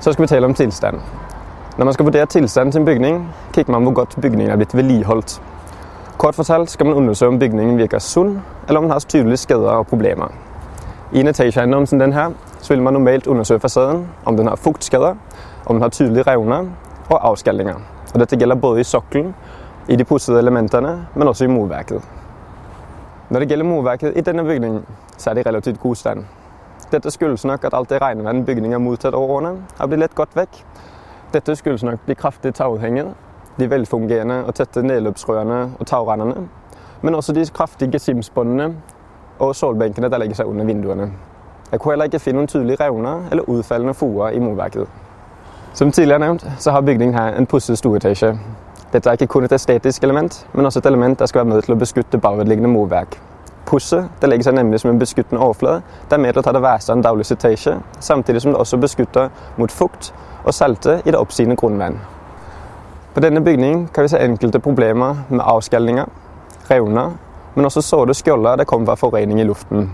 [0.00, 1.00] Så skal vi tale om tilstand.
[1.78, 4.76] Når man skal vurdere tilstanden til en bygning, kikker man hvor godt bygningen er blitt
[4.76, 5.42] vedlikeholdt.
[6.18, 9.70] Kort fortalt skal man undersøke om bygningen virker sunn, eller om den har tydelige skader
[9.70, 10.28] og problemer.
[11.12, 12.14] I en etasjeeiendom som den
[12.68, 15.14] vil man normalt undersøke fasaden, om den har fuktskader,
[15.66, 16.66] om den har tydelige revner
[17.10, 17.74] og avskallinger.
[18.14, 19.34] Og dette gjelder både i sokkelen,
[19.88, 22.02] i de pussede elementene, men også i morverket.
[23.30, 26.24] Når det gjelder morverket i denne bygningen, så er det relativt god stand.
[26.90, 30.14] Dette skyldes nok at alt det regnvann bygninger har mottatt over årene, har blitt lett
[30.18, 30.56] godt vekk.
[31.32, 33.12] Dette skyldes nok de kraftige tauhengene,
[33.58, 36.48] de velfungerende og tette nedløpsrørene og taurandene,
[37.02, 38.72] men også de kraftige simsbåndene
[39.38, 41.12] og sålbenkene der legger seg under vinduene.
[41.70, 44.88] Jeg kunne heller ikke finne noen tydelige revner eller utfallende foer i murverket.
[45.74, 48.34] Som tidligere nevnt, så har bygningen her en pusset stueetasje.
[48.92, 51.62] Dette er ikke kun et estetisk element, men også et element der skal være med
[51.62, 53.20] til å beskytte baroverliggende morverk.
[53.70, 55.84] Pusset det legger seg nemlig som en beskutten overflate.
[56.10, 58.80] Det med til å ta det verste av en daglig slitasje, samtidig som det også
[58.82, 60.10] beskutter mot fukt
[60.42, 62.00] og salte i det oppsigende grunnvann.
[63.14, 66.10] På denne bygningen kan vi se enkelte problemer med avskallinger,
[66.70, 67.14] revner,
[67.54, 69.90] men også sårede skjolder det kommer fra forurening i luften.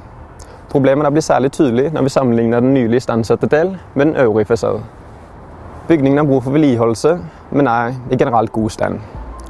[0.73, 4.85] Problemene blir særlig tydelige når vi sammenligner den nylig istandsatte del med den øvrige fasaden.
[5.89, 7.19] Bygningen har bruk for vedlikeholdelse,
[7.51, 9.01] men er i generelt god stand.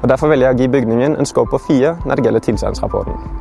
[0.02, 3.36] Og Derfor velger jeg å gi bygningen en score på fire når det gjelder tilstandsrapporten.